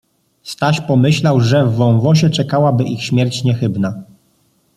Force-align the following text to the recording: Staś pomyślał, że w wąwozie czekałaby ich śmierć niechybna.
Staś 0.43 0.81
pomyślał, 0.81 1.39
że 1.41 1.65
w 1.65 1.75
wąwozie 1.75 2.29
czekałaby 2.29 2.83
ich 2.83 3.03
śmierć 3.03 3.43
niechybna. 3.43 4.03